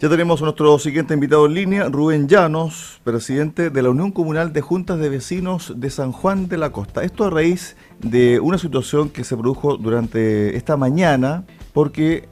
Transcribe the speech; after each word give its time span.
Ya 0.00 0.08
tenemos 0.08 0.40
a 0.40 0.44
nuestro 0.44 0.78
siguiente 0.78 1.14
invitado 1.14 1.46
en 1.46 1.54
línea, 1.54 1.88
Rubén 1.88 2.28
Llanos, 2.28 3.00
presidente 3.02 3.68
de 3.68 3.82
la 3.82 3.90
Unión 3.90 4.12
Comunal 4.12 4.52
de 4.52 4.60
Juntas 4.60 5.00
de 5.00 5.08
Vecinos 5.08 5.72
de 5.74 5.90
San 5.90 6.12
Juan 6.12 6.46
de 6.46 6.56
la 6.56 6.70
Costa. 6.70 7.02
Esto 7.02 7.24
a 7.24 7.30
raíz 7.30 7.76
de 7.98 8.38
una 8.38 8.58
situación 8.58 9.10
que 9.10 9.24
se 9.24 9.36
produjo 9.36 9.76
durante 9.76 10.56
esta 10.56 10.76
mañana, 10.76 11.46
porque 11.72 12.28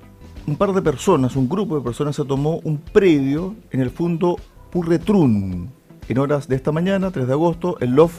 un 0.47 0.55
par 0.55 0.75
de 0.75 0.81
personas, 0.81 1.35
un 1.35 1.49
grupo 1.49 1.75
de 1.75 1.83
personas 1.83 2.15
se 2.15 2.25
tomó 2.25 2.61
un 2.63 2.79
predio 2.79 3.57
en 3.73 3.81
el 3.81 3.91
fondo 3.91 4.37
Purretrún. 4.71 5.73
En 6.09 6.19
horas 6.19 6.47
de 6.47 6.55
esta 6.55 6.71
mañana, 6.71 7.11
3 7.11 7.27
de 7.27 7.33
agosto, 7.33 7.79
el 7.81 7.97
LOF 7.97 8.15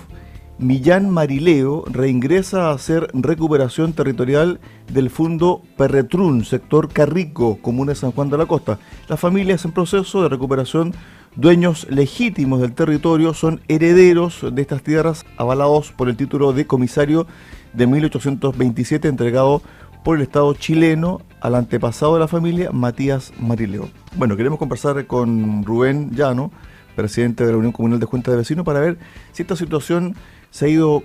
Millán 0.59 1.11
Marileo 1.11 1.85
reingresa 1.85 2.69
a 2.69 2.73
hacer 2.73 3.09
recuperación 3.13 3.93
territorial 3.93 4.59
del 4.91 5.11
Fundo 5.11 5.61
Perretrún, 5.77 6.45
sector 6.45 6.89
Carrico, 6.91 7.59
comuna 7.61 7.91
de 7.91 7.95
San 7.95 8.11
Juan 8.11 8.31
de 8.31 8.39
la 8.39 8.47
Costa. 8.47 8.79
Las 9.07 9.19
familias 9.19 9.65
en 9.65 9.71
proceso 9.71 10.23
de 10.23 10.29
recuperación, 10.29 10.95
dueños 11.35 11.85
legítimos 11.91 12.59
del 12.59 12.73
territorio, 12.73 13.35
son 13.35 13.61
herederos 13.67 14.43
de 14.51 14.59
estas 14.59 14.81
tierras 14.81 15.27
avalados 15.37 15.91
por 15.91 16.09
el 16.09 16.17
título 16.17 16.53
de 16.53 16.65
comisario 16.65 17.27
de 17.73 17.85
1827 17.85 19.09
entregado 19.09 19.61
por 20.03 20.17
el 20.17 20.23
Estado 20.23 20.55
chileno 20.55 21.21
al 21.39 21.53
antepasado 21.53 22.15
de 22.15 22.21
la 22.21 22.27
familia, 22.27 22.71
Matías 22.71 23.31
Marileo. 23.39 23.89
Bueno, 24.15 24.35
queremos 24.35 24.57
conversar 24.57 25.05
con 25.05 25.63
Rubén 25.63 26.15
Llano, 26.15 26.51
presidente 26.95 27.45
de 27.45 27.51
la 27.51 27.59
Unión 27.59 27.73
Comunal 27.73 27.99
de 27.99 28.07
Junta 28.07 28.31
de 28.31 28.37
Vecinos, 28.37 28.65
para 28.65 28.79
ver 28.79 28.97
si 29.33 29.43
esta 29.43 29.55
situación 29.55 30.15
se 30.49 30.65
ha 30.65 30.69
ido 30.69 31.03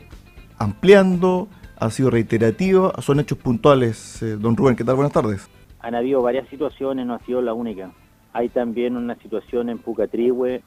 ampliando, 0.59 1.49
ha 1.77 1.91
sido 1.91 2.11
reiterativa, 2.11 2.93
son 3.01 3.21
hechos 3.21 3.39
puntuales. 3.39 4.23
Eh, 4.23 4.37
don 4.37 4.57
Rubén, 4.57 4.77
¿qué 4.77 4.85
tal? 4.85 4.97
Buenas 4.97 5.13
tardes. 5.13 5.51
Han 5.81 5.95
habido 5.95 6.23
varias 6.23 6.49
situaciones, 6.49 7.07
no 7.07 7.15
ha 7.15 7.19
sido 7.21 7.43
la 7.43 7.55
única. 7.55 7.91
Hay 8.33 8.49
también 8.49 8.97
una 8.97 9.17
situación 9.17 9.69
en 9.69 9.79
Pucatrihue 9.79 10.63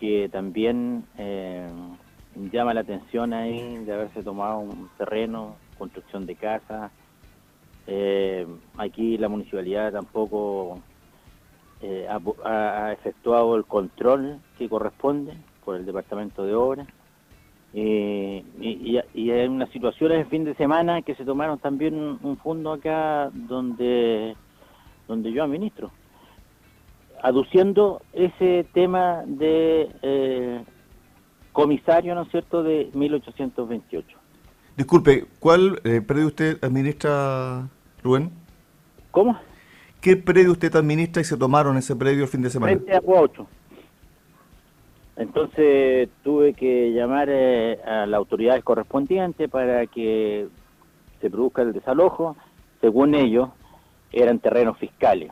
que 0.00 0.28
también 0.30 1.04
eh, 1.18 1.68
llama 2.52 2.74
la 2.74 2.80
atención 2.80 3.32
ahí 3.32 3.76
de 3.84 3.92
haberse 3.92 4.22
tomado 4.22 4.58
un 4.58 4.88
terreno, 4.98 5.56
construcción 5.78 6.26
de 6.26 6.34
casas. 6.34 6.90
Eh, 7.86 8.46
aquí 8.76 9.18
la 9.18 9.28
municipalidad 9.28 9.92
tampoco 9.92 10.80
ha 12.44 12.92
efectuado 12.92 13.56
el 13.56 13.64
control 13.64 14.38
que 14.58 14.68
corresponde 14.68 15.32
por 15.64 15.76
el 15.76 15.86
Departamento 15.86 16.44
de 16.44 16.54
Obras 16.54 16.88
eh, 17.72 18.44
y, 18.60 18.98
y, 19.14 19.30
hay 19.30 19.46
unas 19.46 19.70
situaciones 19.70 20.18
de 20.18 20.24
fin 20.24 20.44
de 20.44 20.54
semana 20.56 21.02
que 21.02 21.14
se 21.14 21.24
tomaron 21.24 21.58
también 21.58 22.18
un, 22.20 22.36
fondo 22.38 22.72
acá 22.72 23.30
donde, 23.32 24.34
donde 25.06 25.32
yo 25.32 25.44
administro, 25.44 25.92
aduciendo 27.22 28.02
ese 28.12 28.66
tema 28.72 29.22
de 29.24 29.88
eh, 30.02 30.64
comisario, 31.52 32.14
¿no 32.16 32.22
es 32.22 32.30
cierto?, 32.30 32.64
de 32.64 32.90
1828. 32.92 34.18
Disculpe, 34.76 35.26
¿cuál 35.38 35.80
eh, 35.84 36.00
predio 36.00 36.26
usted 36.26 36.58
administra, 36.64 37.68
Rubén? 38.02 38.30
¿Cómo? 39.12 39.38
¿Qué 40.00 40.16
predio 40.16 40.52
usted 40.52 40.74
administra 40.74 41.22
y 41.22 41.24
se 41.24 41.36
tomaron 41.36 41.76
ese 41.76 41.94
predio 41.94 42.24
el 42.24 42.28
fin 42.28 42.42
de 42.42 42.50
semana? 42.50 42.72
Frente 42.72 42.96
a 42.96 43.00
8. 43.04 43.46
Entonces 45.20 46.08
tuve 46.24 46.54
que 46.54 46.92
llamar 46.92 47.28
eh, 47.30 47.78
a 47.84 48.06
la 48.06 48.16
autoridad 48.16 48.58
correspondiente 48.62 49.50
para 49.50 49.86
que 49.86 50.48
se 51.20 51.28
produzca 51.28 51.60
el 51.60 51.74
desalojo. 51.74 52.36
Según 52.80 53.14
ellos, 53.14 53.50
eran 54.12 54.38
terrenos 54.38 54.78
fiscales, 54.78 55.30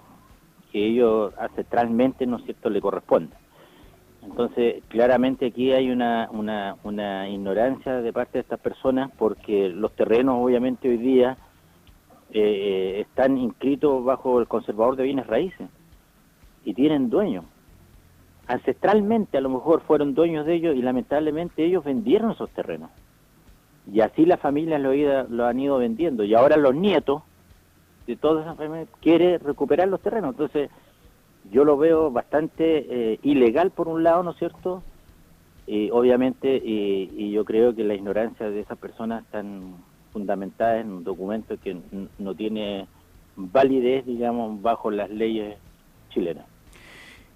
que 0.70 0.88
ellos 0.88 1.32
ancestralmente, 1.38 2.26
¿no 2.26 2.36
es 2.36 2.44
cierto?, 2.44 2.68
le 2.68 2.82
corresponden. 2.82 3.38
Entonces, 4.22 4.82
claramente 4.88 5.46
aquí 5.46 5.72
hay 5.72 5.90
una, 5.90 6.28
una, 6.32 6.76
una 6.84 7.26
ignorancia 7.30 8.02
de 8.02 8.12
parte 8.12 8.34
de 8.34 8.42
estas 8.42 8.60
personas 8.60 9.10
porque 9.16 9.70
los 9.70 9.92
terrenos, 9.92 10.36
obviamente, 10.38 10.90
hoy 10.90 10.98
día 10.98 11.38
eh, 12.30 13.06
están 13.08 13.38
inscritos 13.38 14.04
bajo 14.04 14.38
el 14.38 14.48
conservador 14.48 14.96
de 14.96 15.04
bienes 15.04 15.26
raíces 15.26 15.66
y 16.62 16.74
tienen 16.74 17.08
dueños 17.08 17.46
ancestralmente 18.48 19.38
a 19.38 19.40
lo 19.42 19.50
mejor 19.50 19.82
fueron 19.82 20.14
dueños 20.14 20.46
de 20.46 20.54
ellos 20.54 20.74
y 20.74 20.82
lamentablemente 20.82 21.64
ellos 21.64 21.84
vendieron 21.84 22.32
esos 22.32 22.50
terrenos. 22.50 22.90
Y 23.92 24.00
así 24.00 24.26
las 24.26 24.40
familias 24.40 24.80
lo, 24.80 24.92
lo 25.28 25.46
han 25.46 25.60
ido 25.60 25.78
vendiendo. 25.78 26.24
Y 26.24 26.34
ahora 26.34 26.56
los 26.56 26.74
nietos 26.74 27.22
de 28.06 28.16
todas 28.16 28.44
esas 28.44 28.56
familias 28.56 28.88
quieren 29.00 29.38
recuperar 29.40 29.88
los 29.88 30.00
terrenos. 30.00 30.30
Entonces 30.30 30.70
yo 31.50 31.64
lo 31.64 31.76
veo 31.76 32.10
bastante 32.10 32.86
eh, 33.12 33.18
ilegal 33.22 33.70
por 33.70 33.88
un 33.88 34.02
lado, 34.02 34.22
¿no 34.22 34.32
es 34.32 34.38
cierto? 34.38 34.82
Y 35.66 35.90
obviamente, 35.90 36.56
y, 36.56 37.12
y, 37.14 37.30
yo 37.30 37.44
creo 37.44 37.74
que 37.74 37.84
la 37.84 37.94
ignorancia 37.94 38.48
de 38.48 38.60
esas 38.60 38.78
personas 38.78 39.24
están 39.24 39.74
fundamentadas 40.12 40.80
en 40.80 40.90
un 40.90 41.04
documento 41.04 41.58
que 41.62 41.76
no 42.18 42.34
tiene 42.34 42.86
validez, 43.36 44.06
digamos, 44.06 44.62
bajo 44.62 44.90
las 44.90 45.10
leyes 45.10 45.58
chilenas. 46.08 46.46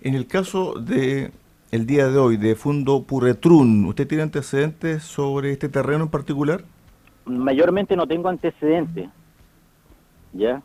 En 0.05 0.15
el 0.15 0.27
caso 0.27 0.75
de 0.75 1.31
el 1.71 1.87
día 1.87 2.09
de 2.09 2.19
hoy 2.19 2.37
de 2.37 2.57
Fundo 2.57 3.05
Purretrún, 3.05 3.85
¿usted 3.85 4.09
tiene 4.09 4.25
antecedentes 4.25 5.05
sobre 5.05 5.53
este 5.53 5.69
terreno 5.69 6.05
en 6.05 6.11
particular? 6.11 6.65
Mayormente 7.25 7.95
no 7.95 8.09
tengo 8.09 8.29
antecedentes, 8.29 9.09
¿ya? 10.33 10.61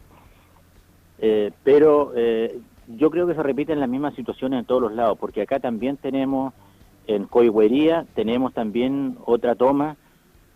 Eh, 1.20 1.52
pero 1.64 2.14
eh, 2.16 2.60
yo 2.88 3.12
creo 3.12 3.28
que 3.28 3.36
se 3.36 3.44
repiten 3.44 3.80
las 3.80 3.88
mismas 3.88 4.16
situaciones 4.16 4.62
en 4.62 4.66
todos 4.66 4.82
los 4.82 4.94
lados, 4.94 5.20
porque 5.20 5.44
acá 5.44 5.60
también 5.60 5.98
tenemos 5.98 6.56
en 7.06 7.26
Coihuería, 7.26 8.08
tenemos 8.16 8.56
también 8.56 9.20
otra 9.24 9.54
toma 9.54 9.98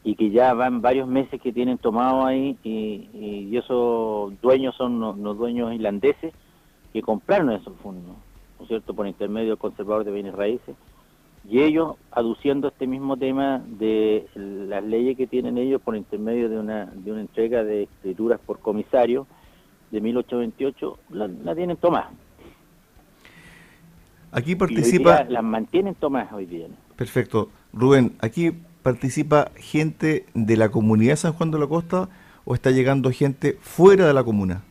y 0.03 0.15
que 0.15 0.31
ya 0.31 0.55
van 0.55 0.81
varios 0.81 1.07
meses 1.07 1.39
que 1.39 1.53
tienen 1.53 1.77
tomado 1.77 2.25
ahí 2.25 2.57
y, 2.63 3.55
esos 3.55 4.33
dueños 4.41 4.75
son 4.75 4.99
los 4.99 5.37
dueños 5.37 5.71
irlandeses 5.71 6.33
que 6.91 7.01
compraron 7.03 7.51
esos 7.51 7.75
fondos 7.83 8.15
cierto?, 8.67 8.93
por 8.93 9.07
intermedio 9.07 9.49
del 9.49 9.57
conservador 9.57 10.03
de 10.03 10.11
bienes 10.11 10.33
raíces, 10.33 10.75
y 11.47 11.61
ellos 11.61 11.95
aduciendo 12.11 12.67
este 12.67 12.85
mismo 12.87 13.17
tema 13.17 13.63
de 13.65 14.27
las 14.35 14.83
leyes 14.83 15.17
que 15.17 15.27
tienen 15.27 15.57
ellos 15.57 15.81
por 15.81 15.95
intermedio 15.95 16.49
de 16.49 16.59
una, 16.59 16.85
de 16.85 17.11
una 17.11 17.21
entrega 17.21 17.63
de 17.63 17.83
escrituras 17.83 18.39
por 18.45 18.59
comisario 18.59 19.25
de 19.89 20.01
1828, 20.01 20.97
la, 21.09 21.55
tienen 21.55 21.77
tomadas. 21.77 22.11
Aquí 24.31 24.55
participa... 24.55 25.25
las 25.25 25.43
mantienen 25.43 25.95
tomadas 25.95 26.31
hoy 26.31 26.45
día. 26.45 26.67
Perfecto. 26.95 27.49
Rubén, 27.73 28.13
aquí 28.19 28.51
participa 28.83 29.51
gente 29.57 30.25
de 30.33 30.57
la 30.57 30.69
comunidad 30.69 31.13
de 31.13 31.17
San 31.17 31.33
Juan 31.33 31.51
de 31.51 31.59
la 31.59 31.67
Costa 31.67 32.09
o 32.45 32.53
está 32.53 32.71
llegando 32.71 33.11
gente 33.11 33.57
fuera 33.61 34.07
de 34.07 34.13
la 34.13 34.23
comuna? 34.23 34.63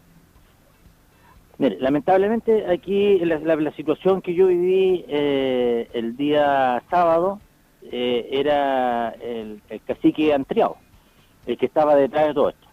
Mire, 1.60 1.76
lamentablemente 1.78 2.64
aquí 2.72 3.18
la, 3.18 3.72
situación 3.72 4.22
que 4.22 4.32
yo 4.32 4.46
viví 4.46 5.04
eh, 5.08 5.90
el 5.92 6.16
día 6.16 6.82
sábado 6.88 7.38
eh, 7.82 8.30
era 8.32 9.10
el, 9.10 9.60
cacique 9.84 10.32
Antriao, 10.32 10.78
el 11.44 11.58
que 11.58 11.66
estaba 11.66 11.96
detrás 11.96 12.28
de 12.28 12.32
todo 12.32 12.48
esto. 12.48 12.66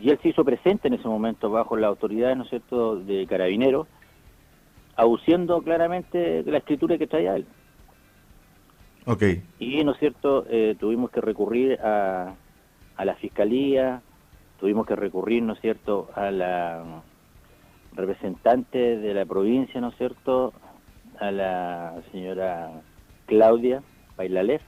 Y 0.00 0.10
él 0.10 0.20
se 0.22 0.28
hizo 0.28 0.44
presente 0.44 0.86
en 0.86 0.94
ese 0.94 1.08
momento 1.08 1.50
bajo 1.50 1.76
la 1.76 1.88
autoridad, 1.88 2.36
¿no 2.36 2.44
es 2.44 2.50
cierto?, 2.50 2.94
de 3.00 3.26
carabineros, 3.26 3.88
aduciendo 4.94 5.60
claramente 5.60 6.44
la 6.44 6.58
escritura 6.58 6.96
que 6.96 7.08
traía 7.08 7.34
él. 7.34 7.46
Ok. 9.06 9.24
Y, 9.58 9.82
¿no 9.82 9.90
es 9.94 9.98
cierto?, 9.98 10.46
eh, 10.48 10.76
tuvimos 10.78 11.10
que 11.10 11.20
recurrir 11.20 11.80
a, 11.80 12.36
a 12.96 13.04
la 13.04 13.16
fiscalía, 13.16 14.00
tuvimos 14.60 14.86
que 14.86 14.94
recurrir, 14.94 15.42
¿no 15.42 15.54
es 15.54 15.60
cierto?, 15.60 16.08
a 16.14 16.30
la 16.30 17.02
representante 17.98 18.96
de 18.96 19.12
la 19.12 19.26
provincia, 19.26 19.80
¿no 19.80 19.88
es 19.88 19.96
cierto?, 19.96 20.52
a 21.18 21.30
la 21.32 21.96
señora 22.12 22.70
Claudia 23.26 23.82
Bailalef. 24.16 24.62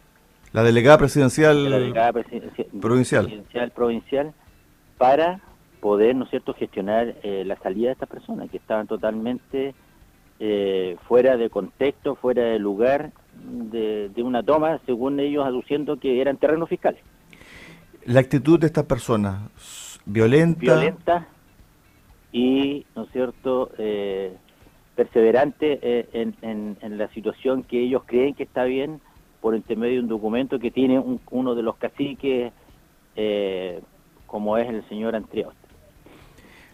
La 0.53 0.65
delegada 0.65 0.99
presidencial, 0.99 1.71
la 1.71 1.79
delegada 1.79 2.13
provincial. 2.81 3.43
provincial 3.73 4.35
para 4.99 5.41
poder, 5.81 6.17
¿no 6.17 6.25
es 6.25 6.31
cierto?, 6.31 6.55
gestionar 6.55 7.15
eh, 7.23 7.45
la 7.47 7.57
salida 7.59 7.87
de 7.87 7.93
estas 7.93 8.09
personas 8.09 8.51
que 8.51 8.57
estaban 8.57 8.89
totalmente 8.89 9.75
eh, 10.41 10.97
fuera 11.07 11.37
de 11.37 11.51
contexto, 11.51 12.17
fuera 12.17 12.43
de 12.43 12.59
lugar 12.59 13.13
de, 13.45 14.09
de, 14.09 14.23
una 14.23 14.43
toma, 14.43 14.81
según 14.87 15.21
ellos 15.21 15.47
aduciendo 15.47 15.99
que 15.99 16.21
eran 16.21 16.37
terrenos 16.37 16.69
fiscales. 16.69 17.01
La 18.05 18.21
actitud 18.21 18.59
de 18.59 18.67
estas 18.67 18.85
personas, 18.87 20.01
violenta. 20.05 20.61
Violenta, 20.61 21.29
y, 22.33 22.87
¿no 22.95 23.05
es 23.05 23.13
cierto?, 23.13 23.71
eh, 23.79 24.37
perseverante 24.95 25.79
eh, 25.83 26.33
en, 26.43 26.99
la 26.99 27.09
situación 27.09 27.63
que 27.63 27.81
ellos 27.81 28.03
creen 28.05 28.35
que 28.35 28.43
está 28.43 28.65
bien 28.65 29.01
por 29.41 29.55
intermedio 29.55 29.95
de 29.95 30.01
un 30.01 30.09
documento 30.09 30.59
que 30.59 30.71
tiene 30.71 31.03
uno 31.31 31.55
de 31.55 31.63
los 31.63 31.77
caciques, 31.77 32.53
eh, 33.17 33.81
como 34.27 34.59
es 34.59 34.69
el 34.69 34.87
señor 34.89 35.17
Antriot. 35.17 35.55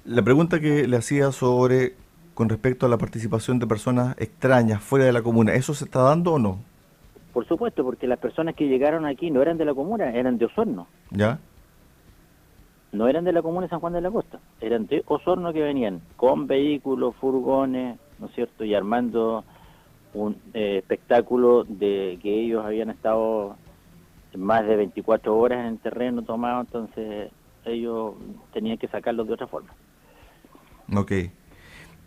La 0.04 0.22
pregunta 0.22 0.60
que 0.60 0.88
le 0.88 0.96
hacía 0.96 1.30
sobre 1.30 1.94
con 2.34 2.48
respecto 2.48 2.84
a 2.84 2.88
la 2.88 2.98
participación 2.98 3.58
de 3.58 3.66
personas 3.66 4.14
extrañas 4.18 4.82
fuera 4.82 5.06
de 5.06 5.12
la 5.12 5.22
comuna. 5.22 5.54
¿Eso 5.54 5.72
se 5.72 5.84
está 5.84 6.02
dando 6.02 6.34
o 6.34 6.38
no? 6.38 6.58
Por 7.32 7.46
supuesto, 7.46 7.82
porque 7.82 8.06
las 8.06 8.18
personas 8.18 8.54
que 8.54 8.66
llegaron 8.66 9.06
aquí 9.06 9.30
no 9.30 9.40
eran 9.40 9.56
de 9.56 9.64
la 9.64 9.72
comuna, 9.72 10.10
eran 10.10 10.36
de 10.36 10.44
Osorno. 10.44 10.86
¿Ya? 11.10 11.38
No 12.92 13.08
eran 13.08 13.24
de 13.24 13.32
la 13.32 13.42
comuna 13.42 13.66
de 13.66 13.70
San 13.70 13.80
Juan 13.80 13.92
de 13.92 14.00
la 14.00 14.10
Costa, 14.10 14.38
eran 14.60 14.86
de 14.86 15.02
Osorno 15.06 15.52
que 15.52 15.62
venían 15.62 16.00
con 16.16 16.46
vehículos, 16.46 17.14
furgones, 17.16 17.98
¿no 18.18 18.26
es 18.26 18.34
cierto? 18.34 18.64
Y 18.64 18.74
armando 18.74 19.44
un 20.14 20.36
eh, 20.54 20.78
espectáculo 20.78 21.64
de 21.64 22.18
que 22.22 22.40
ellos 22.40 22.64
habían 22.64 22.90
estado 22.90 23.56
más 24.34 24.66
de 24.66 24.76
24 24.76 25.36
horas 25.36 25.60
en 25.60 25.66
el 25.66 25.78
terreno 25.78 26.22
tomado, 26.22 26.60
entonces 26.62 27.30
ellos 27.64 28.14
tenían 28.52 28.78
que 28.78 28.88
sacarlos 28.88 29.26
de 29.26 29.34
otra 29.34 29.46
forma. 29.46 29.70
Ok. 30.94 31.12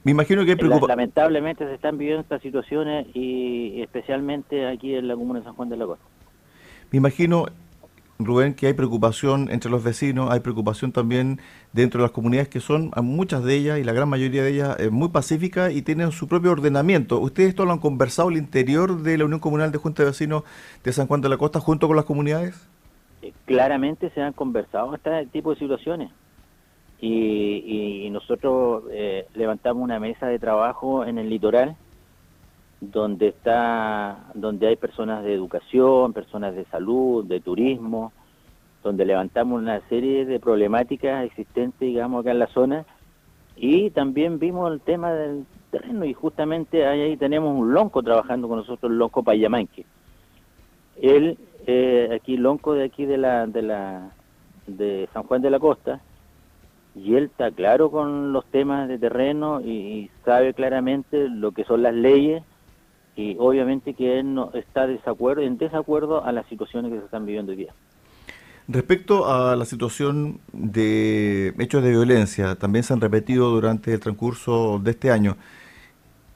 Me 0.03 0.11
imagino 0.11 0.45
que 0.45 0.51
hay 0.51 0.55
preocupación. 0.55 0.89
Lamentablemente 0.89 1.65
se 1.65 1.73
están 1.73 1.97
viviendo 1.97 2.21
estas 2.21 2.41
situaciones 2.41 3.07
y 3.13 3.81
especialmente 3.81 4.67
aquí 4.67 4.95
en 4.95 5.07
la 5.07 5.15
comuna 5.15 5.39
de 5.39 5.45
San 5.45 5.55
Juan 5.55 5.69
de 5.69 5.77
la 5.77 5.85
Costa. 5.85 6.05
Me 6.91 6.97
imagino, 6.97 7.45
Rubén, 8.21 8.53
que 8.53 8.67
hay 8.67 8.73
preocupación 8.73 9.49
entre 9.49 9.71
los 9.71 9.81
vecinos, 9.81 10.29
hay 10.29 10.41
preocupación 10.41 10.91
también 10.91 11.39
dentro 11.71 12.01
de 12.01 12.03
las 12.03 12.11
comunidades 12.11 12.49
que 12.49 12.59
son, 12.59 12.91
muchas 13.01 13.45
de 13.45 13.55
ellas 13.55 13.79
y 13.79 13.85
la 13.85 13.93
gran 13.93 14.09
mayoría 14.09 14.43
de 14.43 14.51
ellas, 14.51 14.77
eh, 14.77 14.89
muy 14.89 15.07
pacíficas 15.07 15.73
y 15.73 15.83
tienen 15.83 16.11
su 16.11 16.27
propio 16.27 16.51
ordenamiento. 16.51 17.17
¿Ustedes 17.17 17.47
esto 17.47 17.63
lo 17.63 17.71
han 17.71 17.79
conversado 17.79 18.27
al 18.27 18.35
interior 18.35 19.03
de 19.03 19.17
la 19.17 19.23
Unión 19.23 19.39
Comunal 19.39 19.71
de 19.71 19.77
Junta 19.77 20.03
de 20.03 20.09
Vecinos 20.09 20.43
de 20.83 20.91
San 20.91 21.07
Juan 21.07 21.21
de 21.21 21.29
la 21.29 21.37
Costa 21.37 21.61
junto 21.61 21.87
con 21.87 21.95
las 21.95 22.03
comunidades? 22.03 22.67
Eh, 23.21 23.31
claramente 23.45 24.09
se 24.09 24.21
han 24.21 24.33
conversado 24.33 24.93
este 24.95 25.25
tipo 25.27 25.51
de 25.53 25.59
situaciones 25.59 26.11
y, 26.99 28.09
nosotros 28.11 28.83
eh, 28.91 29.27
levantamos 29.33 29.81
una 29.81 29.97
mesa 29.97 30.27
de 30.27 30.39
trabajo 30.39 31.05
en 31.05 31.19
el 31.19 31.29
litoral 31.29 31.77
donde 32.81 33.29
está 33.29 34.31
donde 34.33 34.67
hay 34.67 34.75
personas 34.75 35.23
de 35.23 35.33
educación, 35.33 36.13
personas 36.13 36.55
de 36.55 36.65
salud, 36.65 37.25
de 37.25 37.39
turismo, 37.39 38.13
donde 38.83 39.05
levantamos 39.05 39.61
una 39.61 39.81
serie 39.89 40.25
de 40.25 40.39
problemáticas 40.39 41.25
existentes, 41.25 41.79
digamos, 41.79 42.21
acá 42.21 42.31
en 42.31 42.39
la 42.39 42.47
zona 42.47 42.85
y 43.55 43.89
también 43.89 44.39
vimos 44.39 44.71
el 44.71 44.79
tema 44.79 45.11
del 45.11 45.45
terreno 45.69 46.05
y 46.05 46.13
justamente 46.13 46.87
ahí, 46.87 47.17
tenemos 47.17 47.57
un 47.57 47.73
lonco 47.73 48.01
trabajando 48.01 48.47
con 48.47 48.59
nosotros, 48.59 48.91
el 48.91 48.97
lonco 48.97 49.21
Payamanque. 49.21 49.85
Él, 51.01 51.37
eh, 51.67 52.09
aquí 52.13 52.37
lonco 52.37 52.73
de 52.73 52.85
aquí 52.85 53.05
de 53.05 53.17
la 53.17 53.47
de 53.47 53.61
la 53.61 54.11
de 54.65 55.09
San 55.13 55.23
Juan 55.23 55.41
de 55.41 55.49
la 55.49 55.59
Costa, 55.59 56.01
y 56.95 57.15
él 57.15 57.25
está 57.25 57.51
claro 57.51 57.91
con 57.91 58.33
los 58.33 58.45
temas 58.45 58.87
de 58.87 58.97
terreno 58.97 59.61
y, 59.61 60.09
sabe 60.25 60.53
claramente 60.53 61.27
lo 61.27 61.51
que 61.51 61.63
son 61.63 61.81
las 61.81 61.93
leyes 61.93 62.43
y 63.19 63.35
obviamente 63.37 63.93
que 63.95 64.19
él 64.19 64.33
no 64.33 64.49
está 64.53 64.87
desacuerdo, 64.87 65.41
en 65.41 65.57
desacuerdo 65.57 66.23
a 66.23 66.31
las 66.31 66.47
situaciones 66.47 66.89
que 66.89 66.99
se 66.99 67.05
están 67.05 67.25
viviendo 67.25 67.51
hoy 67.51 67.57
día. 67.57 67.73
Respecto 68.69 69.29
a 69.29 69.57
la 69.57 69.65
situación 69.65 70.39
de 70.53 71.53
hechos 71.59 71.83
de 71.83 71.89
violencia, 71.89 72.55
también 72.55 72.83
se 72.83 72.93
han 72.93 73.01
repetido 73.01 73.49
durante 73.49 73.93
el 73.93 73.99
transcurso 73.99 74.79
de 74.79 74.91
este 74.91 75.11
año. 75.11 75.35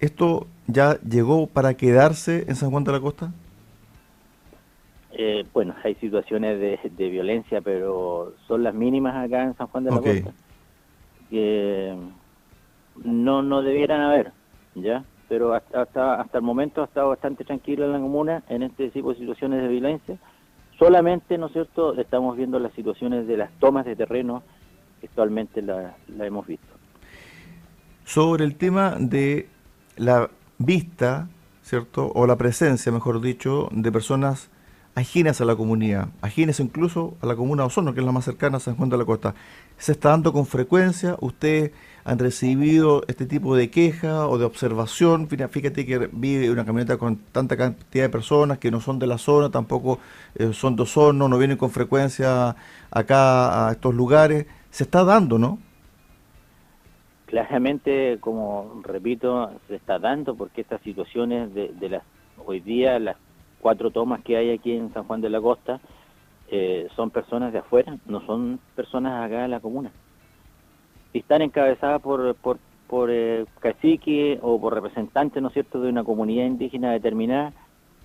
¿Esto 0.01 0.47
ya 0.67 0.99
llegó 0.99 1.47
para 1.47 1.75
quedarse 1.75 2.43
en 2.49 2.55
San 2.57 2.69
Juan 2.69 2.83
de 2.83 2.91
la 2.91 2.99
Costa? 2.99 3.31
Eh, 5.13 5.45
bueno, 5.53 5.73
hay 5.85 5.95
situaciones 5.95 6.59
de, 6.59 7.09
violencia, 7.09 7.61
pero 7.61 8.33
son 8.45 8.61
las 8.61 8.73
mínimas 8.73 9.15
acá 9.15 9.43
en 9.43 9.55
San 9.55 9.67
Juan 9.67 9.85
de 9.85 9.91
la 9.91 10.01
Costa 10.01 10.33
que 11.29 11.95
no, 13.05 13.41
no 13.41 13.61
debieran 13.61 14.01
haber, 14.01 14.33
¿ya? 14.75 15.05
Pero 15.33 15.55
hasta, 15.55 15.81
hasta, 16.21 16.37
el 16.37 16.43
momento 16.43 16.83
ha 16.83 16.85
estado 16.85 17.09
bastante 17.09 17.43
tranquilo 17.43 17.85
en 17.85 17.91
la 17.91 17.99
comuna 17.99 18.43
en 18.49 18.61
este 18.61 18.91
tipo 18.91 19.09
de 19.09 19.17
situaciones 19.17 19.63
de 19.63 19.67
violencia. 19.67 20.15
Solamente, 20.77 21.39
¿no 21.39 21.47
es 21.47 21.53
cierto?, 21.53 21.99
estamos 21.99 22.37
viendo 22.37 22.59
las 22.59 22.71
situaciones 22.73 23.25
de 23.25 23.37
las 23.37 23.51
tomas 23.53 23.83
de 23.83 23.95
terreno 23.95 24.43
que 25.01 25.07
actualmente 25.07 25.63
la, 25.63 25.95
la 26.15 26.27
hemos 26.27 26.45
visto. 26.45 26.67
Sobre 28.03 28.45
el 28.45 28.57
tema 28.57 28.95
de 28.99 29.49
la 29.97 30.29
vista, 30.59 31.29
¿cierto?, 31.63 32.11
o 32.13 32.27
la 32.27 32.35
presencia, 32.35 32.91
mejor 32.91 33.19
dicho, 33.19 33.69
de 33.71 33.91
personas 33.91 34.51
ajenas 34.95 35.41
a 35.41 35.45
la 35.45 35.55
comunidad, 35.55 36.09
ajenas 36.21 36.59
incluso 36.59 37.17
a 37.21 37.25
la 37.25 37.35
comuna 37.35 37.63
de 37.63 37.67
Osorno, 37.67 37.93
que 37.93 37.99
es 37.99 38.05
la 38.05 38.11
más 38.11 38.25
cercana 38.25 38.57
a 38.57 38.59
San 38.59 38.75
Juan 38.75 38.89
de 38.89 38.97
la 38.97 39.05
Costa. 39.05 39.33
¿Se 39.77 39.91
está 39.91 40.09
dando 40.09 40.31
con 40.33 40.45
frecuencia? 40.45 41.17
¿Ustedes 41.19 41.71
han 42.05 42.19
recibido 42.19 43.03
este 43.07 43.25
tipo 43.25 43.55
de 43.55 43.71
queja 43.71 44.27
o 44.27 44.37
de 44.37 44.45
observación? 44.45 45.27
Fíjate 45.27 45.85
que 45.85 46.09
vive 46.11 46.51
una 46.51 46.63
camioneta 46.63 46.97
con 46.97 47.17
tanta 47.31 47.57
cantidad 47.57 48.03
de 48.03 48.09
personas 48.09 48.59
que 48.59 48.69
no 48.69 48.81
son 48.81 48.99
de 48.99 49.07
la 49.07 49.17
zona, 49.17 49.49
tampoco 49.49 49.99
eh, 50.35 50.53
son 50.53 50.75
de 50.75 50.83
Osorno, 50.83 51.27
no 51.27 51.37
vienen 51.39 51.57
con 51.57 51.71
frecuencia 51.71 52.55
acá 52.91 53.67
a 53.67 53.71
estos 53.71 53.95
lugares. 53.95 54.45
Se 54.69 54.83
está 54.83 55.03
dando, 55.03 55.39
¿no? 55.39 55.57
Claramente, 57.25 58.19
como 58.19 58.79
repito, 58.83 59.51
se 59.67 59.75
está 59.75 59.97
dando 59.97 60.35
porque 60.35 60.61
estas 60.61 60.81
situaciones 60.81 61.51
de, 61.55 61.69
de 61.69 61.89
las 61.89 62.03
hoy 62.45 62.59
día 62.59 62.99
las 62.99 63.17
cuatro 63.63 63.91
tomas 63.91 64.21
que 64.23 64.35
hay 64.35 64.51
aquí 64.51 64.73
en 64.73 64.93
San 64.93 65.05
Juan 65.05 65.21
de 65.21 65.29
la 65.29 65.39
Costa 65.39 65.79
eh, 66.51 66.89
son 66.97 67.11
personas 67.11 67.53
de 67.53 67.59
afuera, 67.59 67.97
no 68.05 68.19
son 68.25 68.59
personas 68.75 69.25
acá 69.25 69.45
en 69.45 69.51
la 69.51 69.61
comuna. 69.61 69.89
Y 71.13 71.19
están 71.19 71.41
encabezadas 71.41 72.01
por, 72.01 72.35
por, 72.35 72.59
por 72.87 73.09
eh, 73.09 73.45
cacique 73.61 74.37
o 74.41 74.59
por 74.59 74.73
representantes, 74.73 75.41
¿no 75.41 75.47
es 75.47 75.53
cierto?, 75.53 75.79
de 75.79 75.87
una 75.87 76.03
comunidad 76.03 76.45
indígena 76.45 76.91
determinada, 76.91 77.53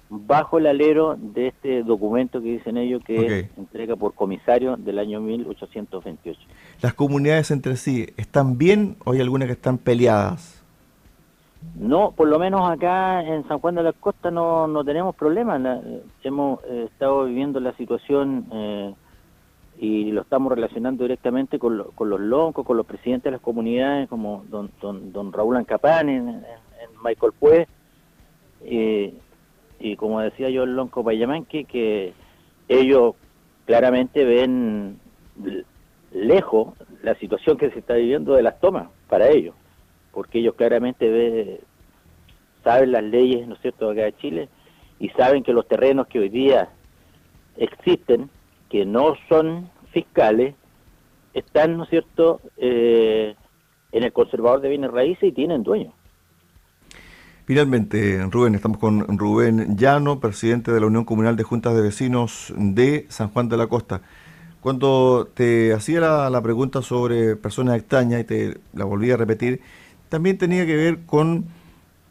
bajo 0.08 0.58
el 0.58 0.68
alero 0.68 1.16
de 1.18 1.48
este 1.48 1.82
documento 1.82 2.40
que 2.40 2.52
dicen 2.52 2.76
ellos 2.76 3.02
que 3.04 3.26
es 3.26 3.58
entrega 3.58 3.96
por 3.96 4.14
comisario 4.14 4.76
del 4.76 5.00
año 5.00 5.20
1828. 5.20 6.40
¿Las 6.80 6.94
comunidades 6.94 7.50
entre 7.50 7.76
sí 7.76 8.06
están 8.16 8.56
bien 8.56 8.96
o 9.04 9.12
hay 9.12 9.20
algunas 9.20 9.46
que 9.46 9.54
están 9.54 9.76
peleadas? 9.76 10.57
No, 11.74 12.12
por 12.12 12.28
lo 12.28 12.38
menos 12.38 12.68
acá 12.68 13.22
en 13.22 13.46
San 13.48 13.58
Juan 13.58 13.74
de 13.74 13.82
la 13.82 13.92
Costa 13.92 14.30
no, 14.30 14.66
no 14.66 14.84
tenemos 14.84 15.14
problemas. 15.14 15.60
hemos 16.22 16.62
eh, 16.64 16.88
estado 16.90 17.24
viviendo 17.24 17.60
la 17.60 17.72
situación 17.74 18.46
eh, 18.52 18.94
y 19.78 20.10
lo 20.12 20.22
estamos 20.22 20.52
relacionando 20.52 21.04
directamente 21.04 21.58
con, 21.58 21.84
con, 21.94 22.10
los 22.10 22.20
loncos, 22.20 22.66
con 22.66 22.76
los 22.76 22.86
presidentes 22.86 23.24
de 23.24 23.30
las 23.32 23.40
comunidades, 23.40 24.08
como 24.08 24.44
don, 24.48 24.70
don, 24.80 25.12
don 25.12 25.32
Raúl 25.32 25.56
Ancapán 25.56 26.08
en, 26.08 26.44
Michael 27.04 27.32
Pue, 27.38 27.68
y 28.60 29.96
como 29.96 30.20
decía 30.20 30.50
yo 30.50 30.64
el 30.64 30.74
lonco 30.74 31.04
Payamanque, 31.04 31.64
que 31.64 32.12
ellos 32.66 33.14
claramente 33.66 34.24
ven 34.24 34.98
lejos 36.12 36.74
la 37.02 37.14
situación 37.16 37.56
que 37.56 37.70
se 37.70 37.78
está 37.78 37.94
viviendo 37.94 38.34
de 38.34 38.42
las 38.42 38.58
tomas 38.58 38.88
para 39.08 39.28
ellos 39.28 39.54
porque 40.12 40.38
ellos 40.40 40.54
claramente 40.54 41.08
ve, 41.08 41.60
saben 42.64 42.92
las 42.92 43.04
leyes, 43.04 43.46
¿no 43.46 43.54
es 43.54 43.60
cierto?, 43.60 43.90
acá 43.90 44.02
de 44.02 44.16
Chile, 44.16 44.48
y 44.98 45.08
saben 45.10 45.42
que 45.42 45.52
los 45.52 45.66
terrenos 45.68 46.06
que 46.06 46.18
hoy 46.18 46.28
día 46.28 46.68
existen, 47.56 48.30
que 48.68 48.84
no 48.84 49.14
son 49.28 49.70
fiscales, 49.92 50.54
están, 51.34 51.76
¿no 51.76 51.84
es 51.84 51.90
cierto?, 51.90 52.40
eh, 52.56 53.34
en 53.92 54.02
el 54.02 54.12
conservador 54.12 54.60
de 54.60 54.68
bienes 54.68 54.90
raíces 54.90 55.24
y 55.24 55.32
tienen 55.32 55.62
dueño. 55.62 55.92
Finalmente, 57.46 58.22
Rubén, 58.30 58.54
estamos 58.54 58.76
con 58.76 59.16
Rubén 59.16 59.78
Llano, 59.78 60.20
presidente 60.20 60.70
de 60.70 60.80
la 60.80 60.86
Unión 60.86 61.06
Comunal 61.06 61.34
de 61.34 61.44
Juntas 61.44 61.74
de 61.74 61.80
Vecinos 61.80 62.52
de 62.54 63.06
San 63.08 63.30
Juan 63.30 63.48
de 63.48 63.56
la 63.56 63.68
Costa. 63.68 64.02
Cuando 64.60 65.26
te 65.32 65.72
hacía 65.72 66.00
la, 66.00 66.28
la 66.28 66.42
pregunta 66.42 66.82
sobre 66.82 67.36
personas 67.36 67.78
extrañas 67.78 68.20
y 68.20 68.24
te 68.24 68.58
la 68.74 68.84
volví 68.84 69.10
a 69.10 69.16
repetir, 69.16 69.62
también 70.08 70.38
tenía 70.38 70.66
que 70.66 70.76
ver 70.76 71.04
con 71.06 71.46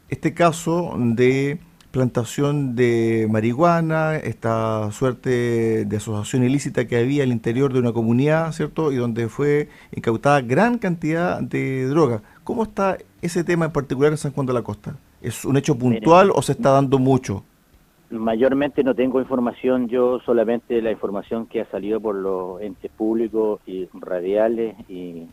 este 0.08 0.34
caso 0.34 0.94
de 0.96 1.58
plantación 1.90 2.76
de 2.76 3.26
marihuana, 3.30 4.16
esta 4.16 4.90
suerte 4.92 5.84
de 5.84 5.96
asociación 5.96 6.44
ilícita 6.44 6.86
que 6.86 6.96
había 6.96 7.22
al 7.22 7.32
interior 7.32 7.72
de 7.72 7.78
una 7.78 7.92
comunidad, 7.92 8.52
¿cierto? 8.52 8.92
Y 8.92 8.96
donde 8.96 9.28
fue 9.28 9.68
incautada 9.94 10.40
gran 10.40 10.78
cantidad 10.78 11.40
de 11.40 11.86
droga. 11.86 12.22
¿Cómo 12.44 12.62
está 12.62 12.98
ese 13.22 13.42
tema 13.42 13.66
en 13.66 13.72
particular 13.72 14.12
en 14.12 14.18
San 14.18 14.32
Juan 14.32 14.46
de 14.46 14.52
la 14.52 14.62
Costa? 14.62 14.96
¿Es 15.20 15.44
un 15.44 15.56
hecho 15.56 15.76
puntual 15.76 16.30
o 16.34 16.42
se 16.42 16.52
está 16.52 16.70
dando 16.70 16.98
mucho? 16.98 17.42
Mayormente 18.10 18.82
no 18.82 18.94
tengo 18.94 19.20
información, 19.20 19.88
yo 19.88 20.20
solamente 20.20 20.80
la 20.80 20.90
información 20.90 21.46
que 21.46 21.60
ha 21.60 21.70
salido 21.70 22.00
por 22.00 22.14
los 22.14 22.60
entes 22.62 22.90
públicos 22.90 23.60
y 23.66 23.86
radiales 23.92 24.76
y 24.88 25.26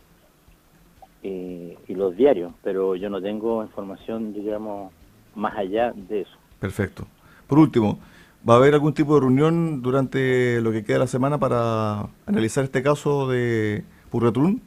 y, 1.26 1.94
los 1.94 2.16
diarios, 2.16 2.54
pero 2.64 2.96
yo 2.96 3.10
no 3.10 3.22
tengo 3.22 3.64
información, 3.64 4.34
digamos, 4.34 4.92
más 5.34 5.56
allá 5.58 5.94
de 5.96 6.22
eso. 6.22 6.38
Perfecto. 6.60 7.06
Por 7.48 7.60
último, 7.60 8.00
¿va 8.48 8.56
a 8.56 8.58
haber 8.58 8.74
algún 8.74 8.94
tipo 8.94 9.16
de 9.16 9.22
reunión 9.22 9.82
durante 9.82 10.62
lo 10.62 10.72
que 10.72 10.84
queda 10.84 10.96
de 10.96 11.00
la 11.00 11.08
semana 11.08 11.38
para 11.38 12.08
analizar 12.26 12.64
este 12.64 12.84
caso 12.84 13.28
de 13.28 13.84
Purretrún? 14.10 14.62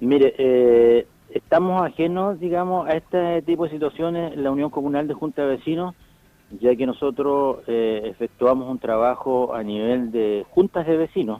Mire, 0.00 0.34
eh, 0.36 1.06
estamos 1.30 1.82
ajenos, 1.82 2.38
digamos, 2.40 2.88
a 2.88 2.92
este 2.92 3.42
tipo 3.42 3.64
de 3.64 3.70
situaciones 3.70 4.34
en 4.34 4.42
la 4.42 4.50
Unión 4.50 4.70
Comunal 4.70 5.06
de 5.08 5.14
Junta 5.14 5.42
de 5.42 5.56
Vecinos, 5.56 5.94
ya 6.60 6.74
que 6.76 6.86
nosotros 6.86 7.60
eh, 7.66 8.02
efectuamos 8.04 8.70
un 8.70 8.78
trabajo 8.78 9.54
a 9.54 9.62
nivel 9.62 10.10
de 10.12 10.44
juntas 10.50 10.86
de 10.86 10.96
vecinos 10.98 11.38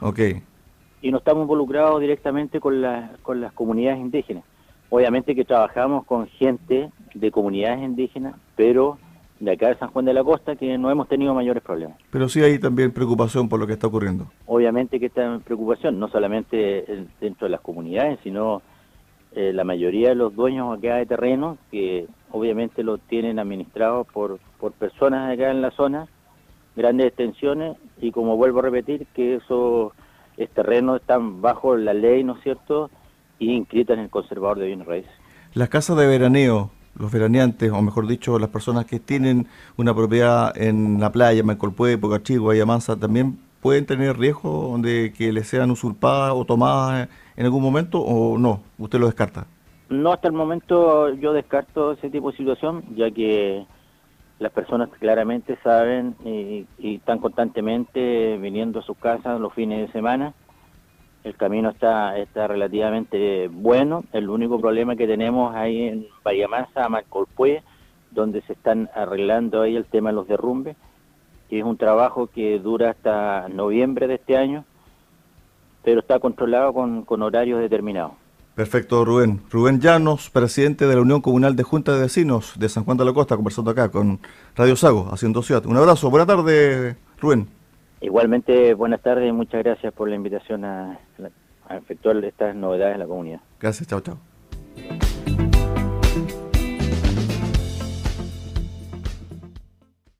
y 1.03 1.11
no 1.11 1.17
estamos 1.17 1.43
involucrados 1.43 1.99
directamente 1.99 2.59
con, 2.61 2.81
con 3.21 3.41
las 3.41 3.51
comunidades 3.51 3.99
indígenas. 3.99 4.45
Obviamente 4.89 5.35
que 5.35 5.43
trabajamos 5.43 6.05
con 6.05 6.27
gente 6.27 6.89
de 7.13 7.31
comunidades 7.31 7.83
indígenas, 7.83 8.35
pero 8.55 8.97
de 9.37 9.51
acá 9.51 9.67
de 9.67 9.75
San 9.75 9.89
Juan 9.89 10.05
de 10.05 10.13
la 10.13 10.23
Costa 10.23 10.55
que 10.55 10.77
no 10.77 10.89
hemos 10.89 11.09
tenido 11.09 11.33
mayores 11.33 11.61
problemas. 11.61 11.97
Pero 12.09 12.29
sí 12.29 12.41
hay 12.41 12.57
también 12.57 12.93
preocupación 12.93 13.49
por 13.49 13.59
lo 13.59 13.67
que 13.67 13.73
está 13.73 13.87
ocurriendo. 13.87 14.31
Obviamente 14.45 14.97
que 14.97 15.07
está 15.07 15.39
preocupación, 15.43 15.99
no 15.99 16.07
solamente 16.07 17.05
dentro 17.19 17.47
de 17.47 17.51
las 17.51 17.59
comunidades, 17.59 18.19
sino 18.23 18.61
eh, 19.33 19.51
la 19.51 19.65
mayoría 19.65 20.09
de 20.09 20.15
los 20.15 20.33
dueños 20.33 20.77
acá 20.77 20.95
de 20.95 21.05
terreno, 21.05 21.57
que 21.69 22.07
obviamente 22.31 22.81
lo 22.81 22.97
tienen 22.97 23.39
administrados 23.39 24.07
por, 24.07 24.39
por 24.57 24.71
personas 24.71 25.33
acá 25.33 25.51
en 25.51 25.61
la 25.61 25.71
zona, 25.71 26.07
grandes 26.77 27.07
extensiones, 27.07 27.75
y 27.99 28.11
como 28.11 28.37
vuelvo 28.37 28.59
a 28.59 28.63
repetir, 28.63 29.05
que 29.13 29.41
esos 30.37 30.53
terrenos 30.53 31.01
están 31.01 31.41
bajo 31.41 31.75
la 31.75 31.93
ley, 31.93 32.23
¿no 32.23 32.35
es 32.35 32.43
cierto?, 32.43 32.89
y 33.39 33.51
inscritas 33.51 33.97
en 33.97 34.03
el 34.05 34.09
conservador 34.09 34.59
de 34.59 34.67
bienes 34.67 34.87
raíces. 34.87 35.11
Las 35.53 35.69
casas 35.69 35.97
de 35.97 36.07
veraneo, 36.07 36.71
los 36.97 37.11
veraneantes, 37.11 37.71
o 37.71 37.81
mejor 37.81 38.07
dicho, 38.07 38.39
las 38.39 38.49
personas 38.49 38.85
que 38.85 38.99
tienen 38.99 39.47
una 39.77 39.93
propiedad 39.93 40.55
en 40.57 40.99
la 40.99 41.11
playa, 41.11 41.43
Mancolpue, 41.43 41.97
Pocachigo, 41.97 42.51
Ayamansa, 42.51 42.99
también 42.99 43.39
pueden 43.61 43.85
tener 43.85 44.17
riesgo 44.17 44.77
de 44.79 45.13
que 45.17 45.31
les 45.31 45.47
sean 45.47 45.71
usurpadas 45.71 46.33
o 46.35 46.45
tomadas 46.45 47.07
en 47.35 47.45
algún 47.45 47.63
momento 47.63 47.99
o 47.99 48.37
no? 48.37 48.61
¿Usted 48.77 48.99
lo 48.99 49.05
descarta? 49.05 49.47
No, 49.89 50.11
hasta 50.11 50.27
el 50.27 50.33
momento 50.33 51.13
yo 51.15 51.33
descarto 51.33 51.93
ese 51.93 52.09
tipo 52.09 52.31
de 52.31 52.37
situación, 52.37 52.83
ya 52.95 53.09
que 53.11 53.65
las 54.43 54.51
personas 54.51 54.89
claramente 54.99 55.57
saben 55.63 56.15
y, 56.25 56.67
están 56.77 57.19
constantemente 57.19 58.37
viniendo 58.37 58.79
a 58.79 58.83
sus 58.83 58.97
casas 58.97 59.39
los 59.39 59.53
fines 59.53 59.87
de 59.87 59.91
semana 59.93 60.33
el 61.23 61.37
camino 61.37 61.69
está, 61.69 62.17
está 62.17 62.47
relativamente 62.47 63.47
bueno. 63.47 64.03
El 64.11 64.29
único 64.29 64.59
problema 64.59 64.97
que 64.97 65.07
tenemos 65.07 65.55
ahí 65.55 65.83
en 65.83 66.07
Vallamasa, 66.21 66.89
Marcolpue, 66.89 67.63
donde 68.11 68.41
se 68.41 68.51
están 68.51 68.89
arreglando 68.93 69.61
ahí 69.61 69.77
el 69.77 69.85
tema 69.85 70.09
de 70.09 70.15
los 70.15 70.27
derrumbes, 70.27 70.75
que 71.49 71.59
es 71.59 71.63
un 71.63 71.77
trabajo 71.77 72.27
que 72.27 72.59
dura 72.59 72.89
hasta 72.89 73.47
noviembre 73.47 74.07
de 74.07 74.15
este 74.15 74.35
año, 74.35 74.65
pero 75.81 76.01
está 76.01 76.19
controlado 76.19 76.73
con, 76.73 77.03
con 77.05 77.21
horarios 77.21 77.61
determinados. 77.61 78.13
Perfecto, 78.55 79.03
Rubén. 79.03 79.41
Rubén 79.49 79.79
Llanos, 79.79 80.29
presidente 80.29 80.85
de 80.85 80.95
la 80.95 81.01
Unión 81.01 81.21
Comunal 81.21 81.55
de 81.55 81.63
Junta 81.63 81.93
de 81.93 82.01
Vecinos 82.01 82.53
de 82.59 82.69
San 82.69 82.83
Juan 82.83 82.97
de 82.97 83.05
la 83.05 83.13
Costa, 83.13 83.35
conversando 83.35 83.71
acá 83.71 83.89
con 83.89 84.19
Radio 84.55 84.75
Sago, 84.75 85.09
haciendo 85.11 85.41
ciudad. 85.41 85.65
Un 85.65 85.77
abrazo, 85.77 86.11
buena 86.11 86.27
tarde, 86.27 86.95
Rubén. 87.19 87.47
Igualmente, 88.01 88.73
buenas 88.75 89.01
tardes 89.01 89.27
y 89.27 89.31
muchas 89.31 89.63
gracias 89.63 89.91
por 89.93 90.07
la 90.07 90.15
invitación 90.15 90.65
a, 90.65 90.99
a 91.67 91.77
efectuar 91.77 92.23
estas 92.23 92.55
novedades 92.55 92.93
en 92.93 92.99
la 92.99 93.07
comunidad. 93.07 93.39
Gracias, 93.59 93.87
chao, 93.87 94.01
chao. 94.01 94.17